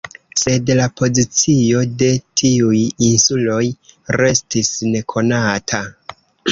Sed 0.43 0.69
la 0.79 0.87
pozicio 1.01 1.83
de 2.01 2.09
tiuj 2.41 2.81
insuloj 3.11 3.63
restis 4.21 4.77
nekonata. 4.97 5.89